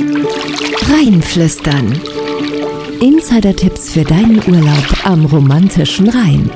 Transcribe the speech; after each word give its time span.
Rheinflüstern. 0.00 2.00
Insider-Tipps 3.00 3.92
für 3.92 4.02
deinen 4.02 4.42
Urlaub 4.48 5.04
am 5.04 5.24
romantischen 5.26 6.08
Rhein. 6.08 6.50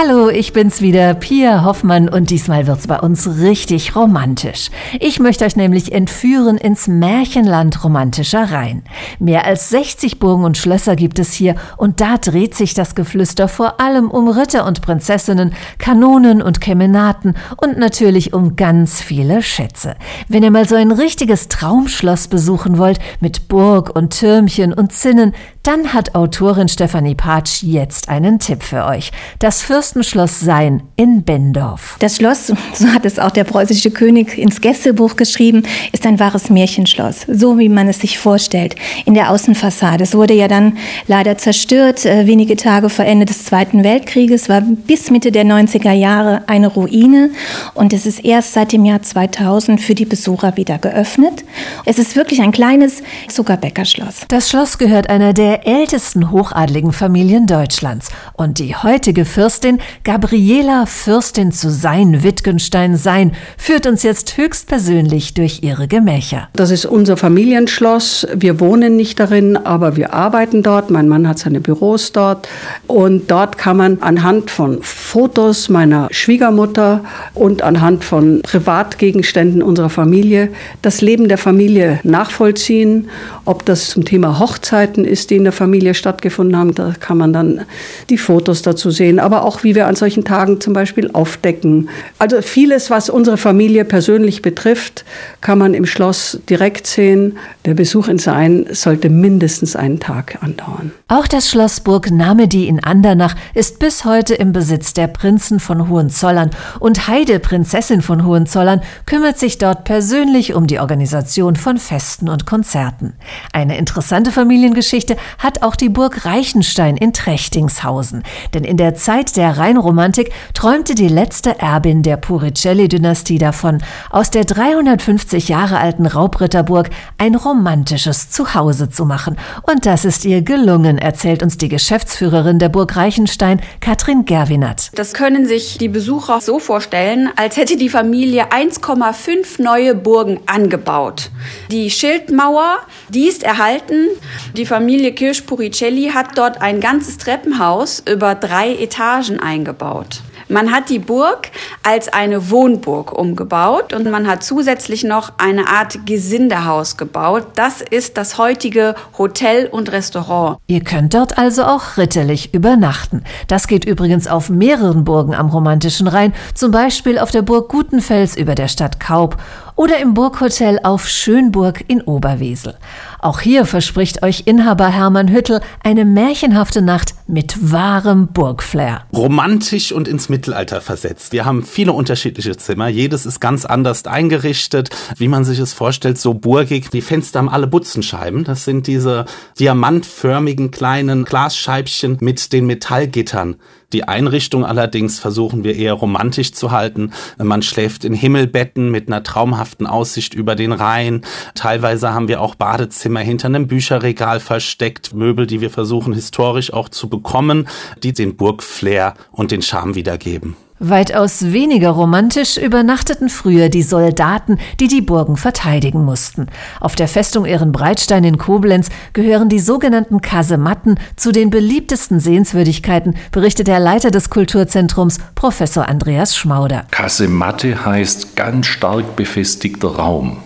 Hallo, 0.00 0.28
ich 0.28 0.52
bin's 0.52 0.80
wieder, 0.80 1.12
Pia 1.14 1.64
Hoffmann 1.64 2.08
und 2.08 2.30
diesmal 2.30 2.68
wird's 2.68 2.86
bei 2.86 3.00
uns 3.00 3.40
richtig 3.40 3.96
romantisch. 3.96 4.70
Ich 5.00 5.18
möchte 5.18 5.44
euch 5.44 5.56
nämlich 5.56 5.90
entführen 5.90 6.56
ins 6.56 6.86
Märchenland 6.86 7.82
romantischer 7.82 8.52
Rhein. 8.52 8.84
Mehr 9.18 9.44
als 9.44 9.70
60 9.70 10.20
Burgen 10.20 10.44
und 10.44 10.56
Schlösser 10.56 10.94
gibt 10.94 11.18
es 11.18 11.32
hier 11.32 11.56
und 11.76 12.00
da 12.00 12.16
dreht 12.16 12.54
sich 12.54 12.74
das 12.74 12.94
Geflüster 12.94 13.48
vor 13.48 13.80
allem 13.80 14.08
um 14.08 14.28
Ritter 14.28 14.66
und 14.66 14.82
Prinzessinnen, 14.82 15.52
Kanonen 15.78 16.42
und 16.42 16.60
Kemenaten 16.60 17.34
und 17.56 17.76
natürlich 17.76 18.32
um 18.32 18.54
ganz 18.54 19.00
viele 19.00 19.42
Schätze. 19.42 19.96
Wenn 20.28 20.44
ihr 20.44 20.52
mal 20.52 20.68
so 20.68 20.76
ein 20.76 20.92
richtiges 20.92 21.48
Traumschloss 21.48 22.28
besuchen 22.28 22.78
wollt 22.78 23.00
mit 23.18 23.48
Burg 23.48 23.96
und 23.96 24.16
Türmchen 24.16 24.72
und 24.72 24.92
Zinnen, 24.92 25.34
dann 25.62 25.92
hat 25.92 26.14
Autorin 26.14 26.68
Stefanie 26.68 27.14
Patsch 27.14 27.62
jetzt 27.62 28.08
einen 28.08 28.38
Tipp 28.38 28.62
für 28.62 28.84
euch. 28.84 29.10
Das 29.38 29.60
Fürstenschloss 29.62 30.40
Sein 30.40 30.82
in 30.96 31.24
Bendorf. 31.24 31.96
Das 31.98 32.16
Schloss, 32.16 32.46
so 32.74 32.88
hat 32.88 33.04
es 33.04 33.18
auch 33.18 33.30
der 33.30 33.44
preußische 33.44 33.90
König 33.90 34.38
ins 34.38 34.60
Gästebuch 34.60 35.16
geschrieben, 35.16 35.64
ist 35.92 36.06
ein 36.06 36.20
wahres 36.20 36.48
Märchenschloss, 36.48 37.26
so 37.28 37.58
wie 37.58 37.68
man 37.68 37.88
es 37.88 38.00
sich 38.00 38.18
vorstellt, 38.18 38.76
in 39.04 39.14
der 39.14 39.30
Außenfassade. 39.30 40.04
Es 40.04 40.14
wurde 40.14 40.34
ja 40.34 40.48
dann 40.48 40.78
leider 41.06 41.36
zerstört, 41.36 42.06
äh, 42.06 42.26
wenige 42.26 42.56
Tage 42.56 42.88
vor 42.88 43.04
Ende 43.04 43.26
des 43.26 43.44
Zweiten 43.44 43.84
Weltkrieges, 43.84 44.48
war 44.48 44.60
bis 44.60 45.10
Mitte 45.10 45.32
der 45.32 45.44
90er 45.44 45.92
Jahre 45.92 46.42
eine 46.46 46.68
Ruine 46.68 47.30
und 47.74 47.92
es 47.92 48.06
ist 48.06 48.24
erst 48.24 48.52
seit 48.52 48.72
dem 48.72 48.84
Jahr 48.84 49.02
2000 49.02 49.80
für 49.80 49.94
die 49.94 50.06
Besucher 50.06 50.56
wieder 50.56 50.78
geöffnet. 50.78 51.44
Es 51.84 51.98
ist 51.98 52.16
wirklich 52.16 52.40
ein 52.40 52.52
kleines 52.52 53.02
Zuckerbäckerschloss. 53.28 54.26
Das 54.28 54.48
Schloss 54.50 54.78
gehört 54.78 55.10
einer 55.10 55.32
der 55.32 55.47
der 55.48 55.66
ältesten 55.66 56.30
hochadligen 56.30 56.92
Familien 56.92 57.46
Deutschlands 57.46 58.10
und 58.34 58.58
die 58.58 58.76
heutige 58.76 59.24
Fürstin 59.24 59.78
Gabriela 60.04 60.84
Fürstin 60.84 61.52
zu 61.52 61.70
Sein 61.70 62.22
Wittgenstein 62.22 62.98
Sein 62.98 63.32
führt 63.56 63.86
uns 63.86 64.02
jetzt 64.02 64.36
höchstpersönlich 64.36 65.32
durch 65.32 65.62
ihre 65.62 65.88
Gemächer. 65.88 66.50
Das 66.52 66.70
ist 66.70 66.84
unser 66.84 67.16
Familienschloss. 67.16 68.26
Wir 68.34 68.60
wohnen 68.60 68.96
nicht 68.96 69.18
darin, 69.20 69.56
aber 69.56 69.96
wir 69.96 70.12
arbeiten 70.12 70.62
dort. 70.62 70.90
Mein 70.90 71.08
Mann 71.08 71.26
hat 71.26 71.38
seine 71.38 71.60
Büros 71.60 72.12
dort 72.12 72.46
und 72.86 73.30
dort 73.30 73.56
kann 73.56 73.78
man 73.78 74.02
anhand 74.02 74.50
von 74.50 74.82
Fotos 74.82 75.70
meiner 75.70 76.08
Schwiegermutter 76.10 77.02
und 77.32 77.62
anhand 77.62 78.04
von 78.04 78.42
Privatgegenständen 78.42 79.62
unserer 79.62 79.88
Familie 79.88 80.50
das 80.82 81.00
Leben 81.00 81.26
der 81.26 81.38
Familie 81.38 82.00
nachvollziehen, 82.02 83.08
ob 83.46 83.64
das 83.64 83.88
zum 83.88 84.04
Thema 84.04 84.38
Hochzeiten 84.38 85.06
ist, 85.06 85.30
die 85.30 85.37
in 85.38 85.44
der 85.44 85.52
Familie 85.52 85.94
stattgefunden 85.94 86.56
haben. 86.56 86.74
Da 86.74 86.92
kann 86.98 87.16
man 87.16 87.32
dann 87.32 87.62
die 88.10 88.18
Fotos 88.18 88.62
dazu 88.62 88.90
sehen, 88.90 89.18
aber 89.18 89.44
auch 89.44 89.64
wie 89.64 89.74
wir 89.74 89.86
an 89.86 89.96
solchen 89.96 90.24
Tagen 90.24 90.60
zum 90.60 90.72
Beispiel 90.72 91.10
aufdecken. 91.12 91.88
Also 92.18 92.42
vieles, 92.42 92.90
was 92.90 93.08
unsere 93.08 93.36
Familie 93.36 93.84
persönlich 93.84 94.42
betrifft, 94.42 95.04
kann 95.40 95.58
man 95.58 95.74
im 95.74 95.86
Schloss 95.86 96.38
direkt 96.48 96.86
sehen. 96.86 97.38
Der 97.64 97.74
Besuch 97.74 98.08
in 98.08 98.18
Sein 98.18 98.66
sollte 98.70 99.08
mindestens 99.08 99.76
einen 99.76 100.00
Tag 100.00 100.38
andauern. 100.42 100.92
Auch 101.08 101.26
das 101.26 101.48
Schloss 101.48 101.80
Burg 101.80 102.10
Namedi 102.10 102.66
in 102.68 102.82
Andernach 102.82 103.34
ist 103.54 103.78
bis 103.78 104.04
heute 104.04 104.34
im 104.34 104.52
Besitz 104.52 104.92
der 104.92 105.06
Prinzen 105.06 105.60
von 105.60 105.88
Hohenzollern 105.88 106.50
und 106.80 107.08
Heide, 107.08 107.38
Prinzessin 107.38 108.02
von 108.02 108.26
Hohenzollern, 108.26 108.82
kümmert 109.06 109.38
sich 109.38 109.58
dort 109.58 109.84
persönlich 109.84 110.54
um 110.54 110.66
die 110.66 110.80
Organisation 110.80 111.56
von 111.56 111.78
Festen 111.78 112.28
und 112.28 112.46
Konzerten. 112.46 113.14
Eine 113.52 113.78
interessante 113.78 114.32
Familiengeschichte 114.32 115.16
hat 115.38 115.62
auch 115.62 115.76
die 115.76 115.88
Burg 115.88 116.24
Reichenstein 116.24 116.96
in 116.96 117.12
Trechtingshausen. 117.12 118.22
Denn 118.54 118.64
in 118.64 118.76
der 118.76 118.94
Zeit 118.94 119.36
der 119.36 119.58
Rheinromantik 119.58 120.32
träumte 120.54 120.94
die 120.94 121.08
letzte 121.08 121.58
Erbin 121.58 122.02
der 122.02 122.16
Puricelli-Dynastie 122.16 123.38
davon, 123.38 123.82
aus 124.10 124.30
der 124.30 124.44
350 124.44 125.48
Jahre 125.48 125.78
alten 125.78 126.06
Raubritterburg 126.06 126.90
ein 127.18 127.34
romantisches 127.34 128.30
Zuhause 128.30 128.90
zu 128.90 129.04
machen. 129.04 129.36
Und 129.62 129.86
das 129.86 130.04
ist 130.04 130.24
ihr 130.24 130.42
gelungen, 130.42 130.98
erzählt 130.98 131.42
uns 131.42 131.58
die 131.58 131.68
Geschäftsführerin 131.68 132.58
der 132.58 132.68
Burg 132.68 132.96
Reichenstein, 132.96 133.60
Katrin 133.80 134.24
Gerwinat. 134.24 134.90
Das 134.94 135.14
können 135.14 135.46
sich 135.46 135.78
die 135.78 135.88
Besucher 135.88 136.40
so 136.40 136.58
vorstellen, 136.58 137.30
als 137.36 137.56
hätte 137.56 137.76
die 137.76 137.88
Familie 137.88 138.50
1,5 138.50 139.62
neue 139.62 139.94
Burgen 139.94 140.40
angebaut. 140.46 141.30
Die 141.70 141.90
Schildmauer, 141.90 142.78
die 143.08 143.26
ist 143.26 143.42
erhalten. 143.42 144.08
Die 144.56 144.66
Familie 144.66 145.12
Kirsch-Puricelli 145.18 146.12
hat 146.14 146.38
dort 146.38 146.62
ein 146.62 146.78
ganzes 146.78 147.18
Treppenhaus 147.18 148.00
über 148.08 148.36
drei 148.36 148.72
Etagen 148.76 149.40
eingebaut. 149.40 150.20
Man 150.48 150.70
hat 150.70 150.90
die 150.90 151.00
Burg 151.00 151.50
als 151.82 152.06
eine 152.08 152.50
Wohnburg 152.50 153.12
umgebaut 153.12 153.92
und 153.92 154.08
man 154.08 154.28
hat 154.28 154.44
zusätzlich 154.44 155.02
noch 155.02 155.32
eine 155.36 155.66
Art 155.66 156.06
Gesindehaus 156.06 156.96
gebaut. 156.96 157.48
Das 157.56 157.82
ist 157.82 158.16
das 158.16 158.38
heutige 158.38 158.94
Hotel 159.18 159.66
und 159.66 159.90
Restaurant. 159.90 160.58
Ihr 160.68 160.84
könnt 160.84 161.14
dort 161.14 161.36
also 161.36 161.64
auch 161.64 161.96
ritterlich 161.96 162.54
übernachten. 162.54 163.24
Das 163.48 163.66
geht 163.66 163.84
übrigens 163.84 164.28
auf 164.28 164.48
mehreren 164.48 165.02
Burgen 165.02 165.34
am 165.34 165.50
romantischen 165.50 166.06
Rhein, 166.06 166.32
zum 166.54 166.70
Beispiel 166.70 167.18
auf 167.18 167.32
der 167.32 167.42
Burg 167.42 167.68
Gutenfels 167.68 168.36
über 168.36 168.54
der 168.54 168.68
Stadt 168.68 169.00
Kaub 169.00 169.36
oder 169.78 170.00
im 170.00 170.12
Burghotel 170.12 170.80
auf 170.82 171.08
Schönburg 171.08 171.84
in 171.86 172.02
Oberwesel. 172.02 172.74
Auch 173.20 173.38
hier 173.38 173.64
verspricht 173.64 174.24
euch 174.24 174.42
Inhaber 174.46 174.88
Hermann 174.88 175.28
Hüttel 175.28 175.60
eine 175.84 176.04
märchenhafte 176.04 176.82
Nacht 176.82 177.14
mit 177.28 177.72
wahrem 177.72 178.26
Burgflair. 178.26 179.04
Romantisch 179.12 179.92
und 179.92 180.08
ins 180.08 180.28
Mittelalter 180.28 180.80
versetzt. 180.80 181.30
Wir 181.30 181.44
haben 181.44 181.62
viele 181.62 181.92
unterschiedliche 181.92 182.56
Zimmer. 182.56 182.88
Jedes 182.88 183.24
ist 183.24 183.38
ganz 183.38 183.64
anders 183.64 184.04
eingerichtet, 184.04 184.90
wie 185.16 185.28
man 185.28 185.44
sich 185.44 185.60
es 185.60 185.74
vorstellt, 185.74 186.18
so 186.18 186.34
burgig. 186.34 186.90
Die 186.90 187.00
Fenster 187.00 187.38
haben 187.38 187.48
alle 187.48 187.68
Butzenscheiben. 187.68 188.42
Das 188.42 188.64
sind 188.64 188.88
diese 188.88 189.26
diamantförmigen 189.60 190.72
kleinen 190.72 191.24
Glasscheibchen 191.24 192.18
mit 192.20 192.52
den 192.52 192.66
Metallgittern. 192.66 193.56
Die 193.94 194.04
Einrichtung 194.04 194.66
allerdings 194.66 195.18
versuchen 195.18 195.64
wir 195.64 195.74
eher 195.74 195.94
romantisch 195.94 196.52
zu 196.52 196.72
halten. 196.72 197.12
Man 197.38 197.62
schläft 197.62 198.04
in 198.04 198.12
Himmelbetten 198.12 198.90
mit 198.90 199.08
einer 199.08 199.22
traumhaften 199.22 199.86
Aussicht 199.86 200.34
über 200.34 200.54
den 200.54 200.72
Rhein. 200.72 201.22
Teilweise 201.54 202.12
haben 202.12 202.28
wir 202.28 202.42
auch 202.42 202.54
Badezimmer 202.54 203.20
hinter 203.20 203.46
einem 203.46 203.66
Bücherregal 203.66 204.40
versteckt, 204.40 205.14
Möbel, 205.14 205.46
die 205.46 205.62
wir 205.62 205.70
versuchen 205.70 206.12
historisch 206.12 206.70
auch 206.72 206.90
zu 206.90 207.08
bekommen, 207.08 207.66
die 208.02 208.12
den 208.12 208.36
Burgflair 208.36 209.14
und 209.32 209.52
den 209.52 209.62
Charme 209.62 209.94
wiedergeben. 209.94 210.54
Weitaus 210.80 211.52
weniger 211.52 211.90
romantisch 211.90 212.56
übernachteten 212.56 213.28
früher 213.28 213.68
die 213.68 213.82
Soldaten, 213.82 214.58
die 214.78 214.88
die 214.88 215.00
Burgen 215.00 215.36
verteidigen 215.36 216.04
mussten. 216.04 216.46
Auf 216.80 216.94
der 216.94 217.08
Festung 217.08 217.44
Ehrenbreitstein 217.44 218.24
in 218.24 218.38
Koblenz 218.38 218.88
gehören 219.12 219.48
die 219.48 219.58
sogenannten 219.58 220.20
Kasematten 220.20 220.98
zu 221.16 221.32
den 221.32 221.50
beliebtesten 221.50 222.20
Sehenswürdigkeiten, 222.20 223.16
berichtet 223.32 223.66
der 223.66 223.80
Leiter 223.80 224.10
des 224.10 224.30
Kulturzentrums, 224.30 225.18
Professor 225.34 225.88
Andreas 225.88 226.36
Schmauder. 226.36 226.84
Kasematte 226.90 227.84
heißt 227.84 228.36
ganz 228.36 228.66
stark 228.66 229.16
befestigter 229.16 229.88
Raum 229.88 230.38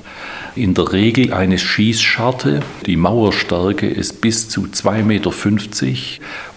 in 0.55 0.75
der 0.75 0.93
Regel 0.93 1.33
eine 1.33 1.59
Schießscharte. 1.59 2.61
Die 2.87 2.97
Mauerstärke 2.97 3.87
ist 3.87 4.21
bis 4.21 4.49
zu 4.49 4.63
2,50 4.63 5.03
Meter. 5.05 5.33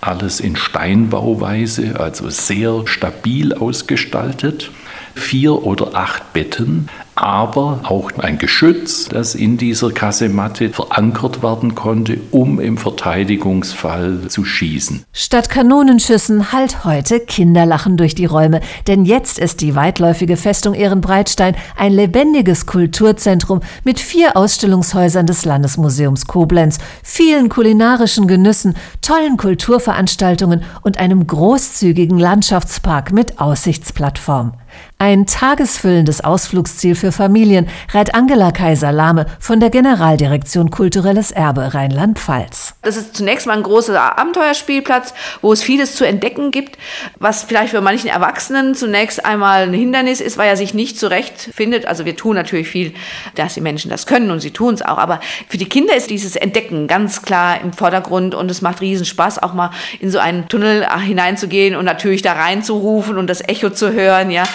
Alles 0.02 0.40
in 0.40 0.56
Steinbauweise, 0.56 2.00
also 2.00 2.30
sehr 2.30 2.84
stabil 2.86 3.54
ausgestaltet. 3.54 4.72
Vier 5.16 5.64
oder 5.64 5.96
acht 5.96 6.34
Betten, 6.34 6.90
aber 7.16 7.80
auch 7.84 8.12
ein 8.18 8.38
Geschütz, 8.38 9.08
das 9.08 9.36
in 9.36 9.58
dieser 9.58 9.92
Kasematte 9.92 10.70
verankert 10.70 11.42
werden 11.42 11.74
konnte, 11.74 12.20
um 12.32 12.60
im 12.60 12.78
Verteidigungsfall 12.78 14.28
zu 14.28 14.44
schießen. 14.44 15.06
Statt 15.14 15.50
Kanonenschüssen 15.50 16.52
halt 16.52 16.84
heute 16.84 17.22
Kinderlachen 17.22 17.98
durch 17.98 18.16
die 18.16 18.26
Räume, 18.26 18.60
denn 18.88 19.06
jetzt 19.06 19.40
ist 19.40 19.62
die 19.62 19.76
weitläufige 19.76 20.36
Festung 20.36 20.74
Ehrenbreitstein 20.74 21.56
ein 21.78 21.94
lebendiges 21.94 22.66
Kulturzentrum 22.66 23.62
mit 23.84 24.00
vier 24.00 24.36
Ausstellungshäusern 24.36 25.26
des 25.26 25.46
Landesmuseums 25.46 26.28
Koblenz, 26.28 26.80
vielen 27.02 27.50
kulinarischen 27.50 28.28
Genüssen, 28.28 28.76
tollen 29.02 29.38
Kulturveranstaltungen 29.38 30.64
und 30.82 31.00
einem 31.00 31.26
großzügigen 31.26 32.20
Landschaftspark 32.20 33.14
mit 33.14 33.40
Aussichtsplattform. 33.40 34.54
Ein 34.98 35.26
tagesfüllendes 35.26 36.24
Ausflugsziel 36.24 36.96
für 36.96 37.12
Familien 37.12 37.68
rät 37.94 38.16
Angela 38.16 38.52
Kaiser-Lahme 38.52 39.26
von 39.42 39.60
der 39.60 39.70
Generaldirektion 39.70 40.70
Kulturelles 40.72 41.32
Erbe 41.32 41.74
Rheinland-Pfalz. 41.74 42.76
Das 42.82 42.96
ist 42.96 43.14
zunächst 43.14 43.46
mal 43.46 43.58
ein 43.58 43.64
großer 43.64 44.18
Abenteuerspielplatz, 44.18 45.14
wo 45.42 45.52
es 45.52 45.62
vieles 45.62 45.96
zu 45.96 46.08
entdecken 46.08 46.52
gibt, 46.52 46.78
was 47.20 47.44
vielleicht 47.44 47.72
für 47.72 47.82
manchen 47.82 48.10
Erwachsenen 48.10 48.74
zunächst 48.74 49.26
einmal 49.26 49.64
ein 49.64 49.74
Hindernis 49.74 50.22
ist, 50.22 50.38
weil 50.38 50.48
er 50.48 50.56
sich 50.56 50.74
nicht 50.74 50.98
zurechtfindet. 50.98 51.86
Also 51.88 52.06
wir 52.06 52.16
tun 52.16 52.36
natürlich 52.38 52.70
viel, 52.70 52.94
dass 53.36 53.56
die 53.56 53.62
Menschen 53.62 53.92
das 53.92 54.08
können 54.08 54.32
und 54.32 54.40
sie 54.40 54.52
tun 54.52 54.76
es 54.76 54.82
auch. 54.82 54.98
Aber 54.98 55.20
für 55.50 55.58
die 55.58 55.68
Kinder 55.68 55.94
ist 55.94 56.10
dieses 56.10 56.38
Entdecken 56.38 56.88
ganz 56.88 57.22
klar 57.22 57.60
im 57.60 57.74
Vordergrund 57.74 58.34
und 58.34 58.50
es 58.50 58.62
macht 58.62 58.80
riesen 58.80 59.06
Spaß, 59.06 59.44
auch 59.44 59.54
mal 59.54 59.72
in 60.00 60.10
so 60.10 60.20
einen 60.20 60.48
Tunnel 60.48 60.88
hineinzugehen 61.02 61.76
und 61.76 61.84
natürlich 61.84 62.22
da 62.22 62.32
reinzurufen 62.32 63.18
und 63.18 63.30
das 63.30 63.42
Echo 63.46 63.72
zu 63.72 63.92
hören, 63.92 64.32
ja. 64.32 64.46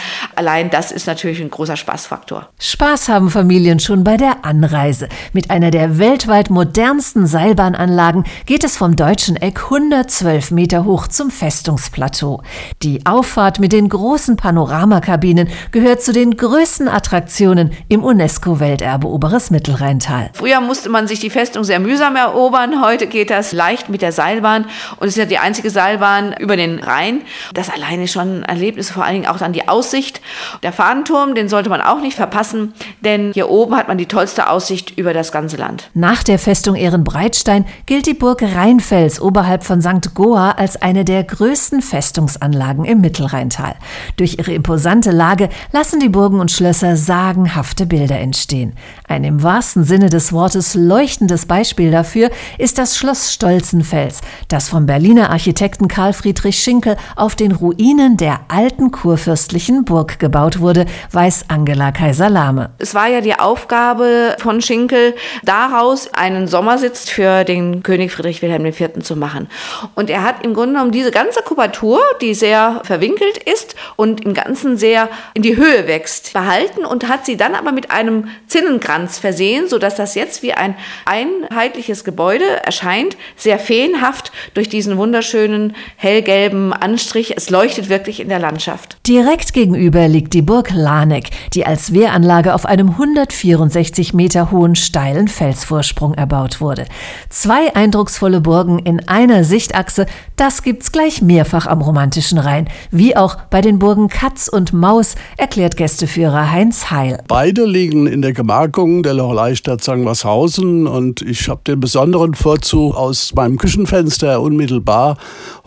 Allein 0.40 0.70
das 0.70 0.90
ist 0.90 1.06
natürlich 1.06 1.38
ein 1.42 1.50
großer 1.50 1.76
Spaßfaktor. 1.76 2.48
Spaß 2.58 3.10
haben 3.10 3.28
Familien 3.28 3.78
schon 3.78 4.04
bei 4.04 4.16
der 4.16 4.46
Anreise. 4.46 5.10
Mit 5.34 5.50
einer 5.50 5.70
der 5.70 5.98
weltweit 5.98 6.48
modernsten 6.48 7.26
Seilbahnanlagen 7.26 8.24
geht 8.46 8.64
es 8.64 8.78
vom 8.78 8.96
deutschen 8.96 9.36
Eck 9.36 9.64
112 9.64 10.52
Meter 10.52 10.86
hoch 10.86 11.08
zum 11.08 11.30
Festungsplateau. 11.30 12.42
Die 12.82 13.04
Auffahrt 13.04 13.60
mit 13.60 13.72
den 13.72 13.90
großen 13.90 14.38
Panoramakabinen 14.38 15.50
gehört 15.72 16.00
zu 16.00 16.14
den 16.14 16.34
größten 16.34 16.88
Attraktionen 16.88 17.72
im 17.88 18.02
UNESCO-Welterbe 18.02 19.08
Oberes 19.08 19.50
Mittelrheintal. 19.50 20.30
Früher 20.32 20.62
musste 20.62 20.88
man 20.88 21.06
sich 21.06 21.20
die 21.20 21.28
Festung 21.28 21.64
sehr 21.64 21.80
mühsam 21.80 22.16
erobern. 22.16 22.82
Heute 22.82 23.08
geht 23.08 23.28
das 23.28 23.52
leicht 23.52 23.90
mit 23.90 24.00
der 24.00 24.12
Seilbahn 24.12 24.64
und 24.96 25.08
es 25.08 25.16
ist 25.16 25.18
ja 25.18 25.26
die 25.26 25.36
einzige 25.36 25.68
Seilbahn 25.68 26.34
über 26.38 26.56
den 26.56 26.78
Rhein. 26.78 27.20
Das 27.52 27.68
alleine 27.68 28.08
schon 28.08 28.38
ein 28.38 28.44
Erlebnis, 28.44 28.90
vor 28.90 29.04
allen 29.04 29.16
Dingen 29.16 29.26
auch 29.26 29.36
dann 29.36 29.52
die 29.52 29.68
Aussicht 29.68 30.22
der 30.62 30.72
Fahnenturm, 30.72 31.34
den 31.34 31.48
sollte 31.48 31.70
man 31.70 31.80
auch 31.80 32.00
nicht 32.00 32.16
verpassen, 32.16 32.74
denn 33.00 33.32
hier 33.32 33.48
oben 33.48 33.76
hat 33.76 33.88
man 33.88 33.98
die 33.98 34.06
tollste 34.06 34.50
Aussicht 34.50 34.98
über 34.98 35.12
das 35.12 35.32
ganze 35.32 35.56
Land. 35.56 35.90
Nach 35.94 36.22
der 36.22 36.38
Festung 36.38 36.74
Ehrenbreitstein 36.74 37.64
gilt 37.86 38.06
die 38.06 38.14
Burg 38.14 38.42
Rheinfels 38.42 39.20
oberhalb 39.20 39.64
von 39.64 39.80
St. 39.80 40.14
Goa 40.14 40.52
als 40.52 40.80
eine 40.80 41.04
der 41.04 41.24
größten 41.24 41.82
Festungsanlagen 41.82 42.84
im 42.84 43.00
Mittelrheintal. 43.00 43.74
Durch 44.16 44.38
ihre 44.38 44.52
imposante 44.52 45.10
Lage 45.10 45.48
lassen 45.72 46.00
die 46.00 46.08
Burgen 46.08 46.40
und 46.40 46.50
Schlösser 46.50 46.96
sagenhafte 46.96 47.86
Bilder 47.86 48.18
entstehen. 48.18 48.74
Ein 49.06 49.24
im 49.24 49.42
wahrsten 49.42 49.84
Sinne 49.84 50.10
des 50.10 50.32
Wortes 50.32 50.74
leuchtendes 50.74 51.46
Beispiel 51.46 51.90
dafür 51.90 52.30
ist 52.58 52.78
das 52.78 52.96
Schloss 52.96 53.32
Stolzenfels, 53.32 54.20
das 54.48 54.68
vom 54.68 54.86
Berliner 54.86 55.30
Architekten 55.30 55.88
Karl 55.88 56.12
Friedrich 56.12 56.60
Schinkel 56.60 56.96
auf 57.16 57.36
den 57.36 57.52
Ruinen 57.52 58.16
der 58.16 58.40
alten 58.48 58.90
kurfürstlichen 58.90 59.84
Burg 59.84 60.00
Burg 60.00 60.18
gebaut 60.20 60.60
wurde, 60.60 60.86
weiß 61.12 61.46
Angela 61.48 61.92
Kaiser-Lahme. 61.92 62.70
Es 62.78 62.94
war 62.94 63.08
ja 63.08 63.20
die 63.20 63.38
Aufgabe 63.38 64.36
von 64.38 64.60
Schinkel, 64.60 65.14
daraus 65.42 66.12
einen 66.14 66.46
Sommersitz 66.46 67.08
für 67.08 67.44
den 67.44 67.82
König 67.82 68.12
Friedrich 68.12 68.42
Wilhelm 68.42 68.64
IV. 68.64 69.02
zu 69.02 69.16
machen. 69.16 69.48
Und 69.94 70.10
er 70.10 70.22
hat 70.22 70.44
im 70.44 70.54
Grunde 70.54 70.74
genommen 70.74 70.92
diese 70.92 71.10
ganze 71.10 71.42
Kubatur, 71.42 72.00
die 72.20 72.34
sehr 72.34 72.80
verwinkelt 72.84 73.38
ist 73.38 73.74
und 73.96 74.24
im 74.24 74.34
Ganzen 74.34 74.76
sehr 74.76 75.08
in 75.34 75.42
die 75.42 75.56
Höhe 75.56 75.86
wächst, 75.86 76.32
behalten 76.32 76.84
und 76.84 77.08
hat 77.08 77.26
sie 77.26 77.36
dann 77.36 77.54
aber 77.54 77.72
mit 77.72 77.90
einem 77.90 78.28
Zinnenkranz 78.46 79.18
versehen, 79.18 79.68
sodass 79.68 79.96
das 79.96 80.14
jetzt 80.14 80.42
wie 80.42 80.52
ein 80.52 80.74
einheitliches 81.04 82.04
Gebäude 82.04 82.64
erscheint, 82.64 83.16
sehr 83.36 83.58
feenhaft 83.58 84.32
durch 84.54 84.68
diesen 84.68 84.96
wunderschönen 84.96 85.74
hellgelben 85.96 86.72
Anstrich. 86.72 87.34
Es 87.36 87.50
leuchtet 87.50 87.88
wirklich 87.88 88.20
in 88.20 88.28
der 88.28 88.38
Landschaft. 88.38 88.96
Direkt 89.06 89.52
gegenüber 89.52 89.99
Gegenüber 90.00 90.08
liegt 90.08 90.32
die 90.32 90.42
Burg 90.42 90.70
Laneck, 90.72 91.28
die 91.52 91.66
als 91.66 91.92
Wehranlage 91.92 92.54
auf 92.54 92.64
einem 92.64 92.90
164 92.90 94.14
Meter 94.14 94.50
hohen 94.50 94.74
steilen 94.74 95.28
Felsvorsprung 95.28 96.14
erbaut 96.14 96.60
wurde. 96.60 96.86
Zwei 97.28 97.74
eindrucksvolle 97.74 98.40
Burgen 98.40 98.78
in 98.78 99.06
einer 99.08 99.44
Sichtachse, 99.44 100.06
das 100.36 100.62
gibt's 100.62 100.90
gleich 100.92 101.20
mehrfach 101.20 101.66
am 101.66 101.82
romantischen 101.82 102.38
Rhein, 102.38 102.68
wie 102.90 103.14
auch 103.14 103.36
bei 103.50 103.60
den 103.60 103.78
Burgen 103.78 104.08
Katz 104.08 104.48
und 104.48 104.72
Maus, 104.72 105.16
erklärt 105.36 105.76
Gästeführer 105.76 106.50
Heinz 106.50 106.90
Heil. 106.90 107.22
Beide 107.28 107.66
liegen 107.66 108.06
in 108.06 108.22
der 108.22 108.32
Gemarkung 108.32 109.02
der 109.02 109.12
Locheleistadt 109.12 109.84
Sangmershausen 109.84 110.86
und 110.86 111.20
ich 111.20 111.48
habe 111.48 111.60
den 111.66 111.78
besonderen 111.78 112.34
Vorzug, 112.34 112.94
aus 112.94 113.34
meinem 113.34 113.58
Küchenfenster 113.58 114.40
unmittelbar 114.40 115.18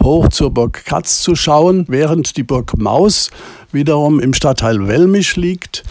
hoch 0.01 0.29
zur 0.29 0.49
Burg 0.49 0.85
Katz 0.85 1.21
zu 1.21 1.35
schauen, 1.35 1.85
während 1.87 2.35
die 2.35 2.43
Burg 2.43 2.75
Maus 2.77 3.29
wiederum 3.73 4.19
im 4.19 4.33
Stadtteil 4.33 4.87
Wellmich 4.87 5.35
liegt. 5.35 5.83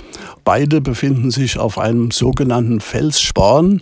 Beide 0.44 0.80
befinden 0.80 1.30
sich 1.30 1.58
auf 1.58 1.78
einem 1.78 2.10
sogenannten 2.10 2.80
Felssporn 2.80 3.80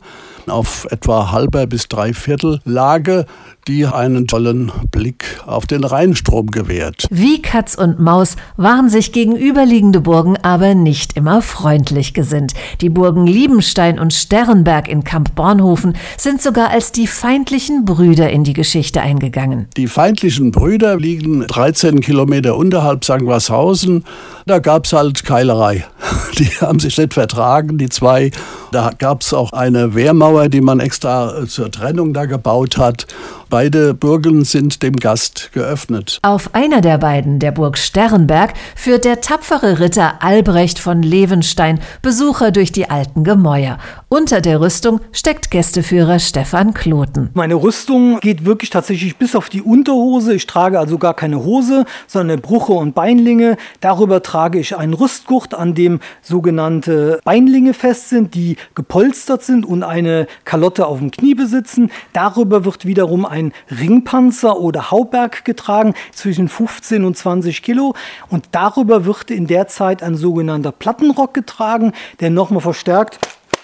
auf 0.50 0.86
etwa 0.90 1.32
halber 1.32 1.66
bis 1.66 1.88
dreiviertel 1.88 2.60
Lage, 2.64 3.26
die 3.68 3.86
einen 3.86 4.26
tollen 4.26 4.72
Blick 4.90 5.24
auf 5.46 5.66
den 5.66 5.84
Rheinstrom 5.84 6.48
gewährt. 6.48 7.06
Wie 7.10 7.40
Katz 7.40 7.74
und 7.74 8.00
Maus 8.00 8.36
waren 8.56 8.88
sich 8.88 9.12
gegenüberliegende 9.12 10.00
Burgen 10.00 10.36
aber 10.42 10.74
nicht 10.74 11.16
immer 11.16 11.42
freundlich 11.42 12.14
gesinnt. 12.14 12.54
Die 12.80 12.88
Burgen 12.88 13.26
Liebenstein 13.26 13.98
und 13.98 14.12
Sternberg 14.12 14.88
in 14.88 15.04
Kamp 15.04 15.34
Bornhofen 15.34 15.96
sind 16.16 16.42
sogar 16.42 16.70
als 16.70 16.90
die 16.90 17.06
feindlichen 17.06 17.84
Brüder 17.84 18.30
in 18.30 18.44
die 18.44 18.54
Geschichte 18.54 19.00
eingegangen. 19.02 19.68
Die 19.76 19.86
feindlichen 19.86 20.50
Brüder 20.50 20.96
liegen 20.96 21.46
13 21.46 22.00
Kilometer 22.00 22.56
unterhalb 22.56 23.04
St. 23.04 23.24
Washausen. 23.24 24.04
Da 24.46 24.58
gab 24.58 24.86
es 24.86 24.92
halt 24.92 25.24
Keilerei. 25.24 25.84
Die 26.38 26.49
haben 26.60 26.78
sich 26.80 26.96
nicht 26.98 27.14
vertragen, 27.14 27.78
die 27.78 27.88
zwei. 27.88 28.30
Da 28.72 28.90
gab 28.96 29.22
es 29.22 29.32
auch 29.34 29.52
eine 29.52 29.94
Wehrmauer, 29.94 30.48
die 30.48 30.60
man 30.60 30.80
extra 30.80 31.46
zur 31.46 31.70
Trennung 31.70 32.12
da 32.12 32.26
gebaut 32.26 32.78
hat. 32.78 33.06
Beide 33.50 33.94
Burgen 33.94 34.44
sind 34.44 34.80
dem 34.80 34.94
Gast 34.94 35.50
geöffnet. 35.52 36.20
Auf 36.22 36.54
einer 36.54 36.80
der 36.80 36.98
beiden, 36.98 37.40
der 37.40 37.50
Burg 37.50 37.78
Sternberg, 37.78 38.54
führt 38.76 39.04
der 39.04 39.20
tapfere 39.20 39.80
Ritter 39.80 40.22
Albrecht 40.22 40.78
von 40.78 41.02
Levenstein 41.02 41.80
Besucher 42.00 42.52
durch 42.52 42.70
die 42.70 42.88
alten 42.88 43.24
Gemäuer. 43.24 43.78
Unter 44.08 44.40
der 44.40 44.60
Rüstung 44.60 45.00
steckt 45.10 45.50
Gästeführer 45.50 46.20
Stefan 46.20 46.74
Kloten. 46.74 47.30
Meine 47.34 47.56
Rüstung 47.56 48.20
geht 48.20 48.44
wirklich 48.44 48.70
tatsächlich 48.70 49.16
bis 49.16 49.34
auf 49.34 49.48
die 49.48 49.62
Unterhose. 49.62 50.32
Ich 50.32 50.46
trage 50.46 50.78
also 50.78 50.96
gar 50.98 51.14
keine 51.14 51.42
Hose, 51.42 51.86
sondern 52.06 52.40
Bruche 52.40 52.72
und 52.74 52.94
Beinlinge. 52.94 53.56
Darüber 53.80 54.22
trage 54.22 54.60
ich 54.60 54.76
einen 54.76 54.94
Rüstgurt, 54.94 55.54
an 55.54 55.74
dem 55.74 55.98
sogenannte 56.22 57.18
Beinlinge 57.24 57.74
fest 57.74 58.10
sind, 58.10 58.34
die 58.36 58.58
gepolstert 58.76 59.42
sind 59.42 59.66
und 59.66 59.82
eine 59.82 60.28
Kalotte 60.44 60.86
auf 60.86 60.98
dem 60.98 61.10
Knie 61.10 61.34
besitzen. 61.34 61.90
Darüber 62.12 62.64
wird 62.64 62.86
wiederum 62.86 63.26
ein 63.26 63.39
ein 63.40 63.52
Ringpanzer 63.70 64.58
oder 64.58 64.90
Hauberg 64.90 65.44
getragen, 65.44 65.94
zwischen 66.12 66.48
15 66.48 67.04
und 67.04 67.16
20 67.16 67.62
Kilo. 67.62 67.94
Und 68.28 68.46
darüber 68.52 69.04
wird 69.04 69.30
in 69.30 69.46
der 69.46 69.68
Zeit 69.68 70.02
ein 70.02 70.14
sogenannter 70.14 70.72
Plattenrock 70.72 71.34
getragen, 71.34 71.92
der 72.20 72.30
nochmal 72.30 72.60
verstärkt 72.60 73.18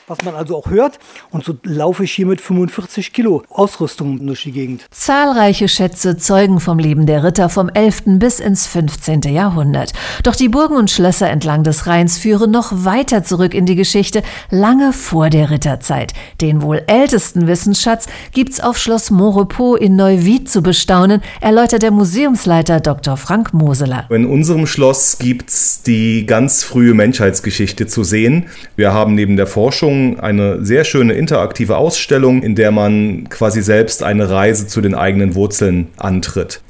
was 0.06 0.22
man 0.22 0.34
also 0.34 0.56
auch 0.56 0.70
hört. 0.70 0.98
Und 1.30 1.44
so 1.44 1.56
laufe 1.64 2.04
ich 2.04 2.12
hier 2.12 2.26
mit 2.26 2.40
45 2.40 3.12
Kilo 3.12 3.42
Ausrüstung 3.50 4.24
durch 4.24 4.44
die 4.44 4.52
Gegend. 4.52 4.84
Zahlreiche 4.90 5.68
Schätze 5.68 6.16
zeugen 6.16 6.60
vom 6.60 6.78
Leben 6.78 7.06
der 7.06 7.24
Ritter 7.24 7.48
vom 7.48 7.68
11. 7.68 8.18
bis 8.18 8.40
ins 8.40 8.66
15. 8.66 9.22
Jahrhundert. 9.22 9.92
Doch 10.22 10.36
die 10.36 10.48
Burgen 10.48 10.76
und 10.76 10.90
Schlösser 10.90 11.28
entlang 11.28 11.64
des 11.64 11.86
Rheins 11.86 12.18
führen 12.18 12.50
noch 12.50 12.84
weiter 12.84 13.24
zurück 13.24 13.54
in 13.54 13.66
die 13.66 13.74
Geschichte, 13.74 14.22
lange 14.50 14.92
vor 14.92 15.30
der 15.30 15.50
Ritterzeit. 15.50 16.12
Den 16.40 16.62
wohl 16.62 16.82
ältesten 16.86 17.46
Wissensschatz 17.46 18.06
gibt's 18.32 18.60
auf 18.60 18.78
Schloss 18.78 19.10
Montrepos 19.10 19.80
in 19.80 19.96
Neuwied 19.96 20.48
zu 20.48 20.62
bestaunen, 20.62 21.22
erläutert 21.40 21.82
der 21.82 21.90
Museumsleiter 21.90 22.80
Dr. 22.80 23.16
Frank 23.16 23.52
Moseler. 23.52 24.06
In 24.10 24.26
unserem 24.26 24.66
Schloss 24.66 25.18
gibt's 25.18 25.82
die 25.82 26.26
ganz 26.26 26.62
frühe 26.62 26.94
Menschheitsgeschichte 26.94 27.86
zu 27.86 28.04
sehen. 28.04 28.46
Wir 28.76 28.92
haben 28.92 29.14
neben 29.14 29.36
der 29.36 29.46
Forschung 29.46 29.95
Ausstellung, 29.96 30.20
eine 30.20 30.64
sehr 30.64 30.84
schöne 30.84 31.14
interaktive 31.14 31.76
Ausstellung, 31.76 32.42
in 32.42 32.54
der 32.54 32.70
man 32.70 33.28
quasi 33.28 33.62
selbst 33.62 34.02
eine 34.02 34.30
Reise 34.30 34.66
zu 34.66 34.80
den 34.80 34.94
eigenen 34.94 35.34
Wurzeln 35.34 35.88
antritt. 35.96 36.60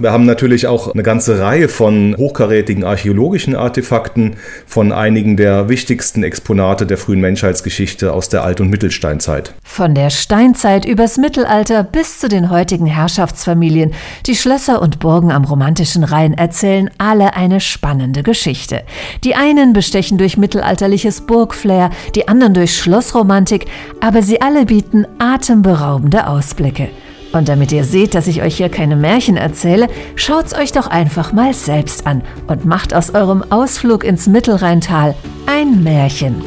Wir 0.00 0.12
haben 0.12 0.24
natürlich 0.24 0.66
auch 0.66 0.94
eine 0.94 1.02
ganze 1.02 1.40
Reihe 1.40 1.68
von 1.68 2.16
hochkarätigen 2.16 2.84
archäologischen 2.84 3.54
Artefakten 3.54 4.36
von 4.64 4.92
einigen 4.92 5.36
der 5.36 5.68
wichtigsten 5.68 6.22
Exponate 6.22 6.86
der 6.86 6.96
frühen 6.96 7.20
Menschheitsgeschichte 7.20 8.14
aus 8.14 8.30
der 8.30 8.42
Alt- 8.42 8.62
und 8.62 8.70
Mittelsteinzeit. 8.70 9.52
Von 9.62 9.94
der 9.94 10.08
Steinzeit 10.08 10.86
übers 10.86 11.18
Mittelalter 11.18 11.84
bis 11.84 12.18
zu 12.18 12.30
den 12.30 12.48
heutigen 12.48 12.86
Herrschaftsfamilien, 12.86 13.92
die 14.24 14.36
Schlösser 14.36 14.80
und 14.80 15.00
Burgen 15.00 15.30
am 15.30 15.44
romantischen 15.44 16.04
Rhein 16.04 16.32
erzählen 16.32 16.88
alle 16.96 17.34
eine 17.34 17.60
spannende 17.60 18.22
Geschichte. 18.22 18.84
Die 19.22 19.34
einen 19.34 19.74
bestechen 19.74 20.16
durch 20.16 20.38
mittelalterliches 20.38 21.20
Burgflair, 21.26 21.90
die 22.14 22.26
anderen 22.26 22.54
durch 22.54 22.74
Schlossromantik, 22.74 23.66
aber 24.00 24.22
sie 24.22 24.40
alle 24.40 24.64
bieten 24.64 25.06
atemberaubende 25.18 26.26
Ausblicke. 26.26 26.88
Und 27.32 27.48
damit 27.48 27.72
ihr 27.72 27.84
seht, 27.84 28.14
dass 28.14 28.26
ich 28.26 28.42
euch 28.42 28.56
hier 28.56 28.68
keine 28.68 28.96
Märchen 28.96 29.36
erzähle, 29.36 29.86
schaut's 30.16 30.52
euch 30.54 30.72
doch 30.72 30.88
einfach 30.88 31.32
mal 31.32 31.54
selbst 31.54 32.04
an 32.06 32.22
und 32.48 32.64
macht 32.64 32.92
aus 32.94 33.14
eurem 33.14 33.44
Ausflug 33.50 34.02
ins 34.04 34.26
Mittelrheintal 34.26 35.14
ein 35.46 35.84
Märchen. 35.84 36.42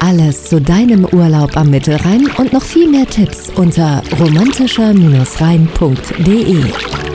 Alles 0.00 0.44
zu 0.44 0.60
deinem 0.60 1.04
Urlaub 1.04 1.56
am 1.56 1.70
Mittelrhein 1.70 2.28
und 2.36 2.52
noch 2.52 2.62
viel 2.62 2.88
mehr 2.88 3.06
Tipps 3.06 3.50
unter 3.56 4.02
romantischer-rhein.de. 4.18 7.05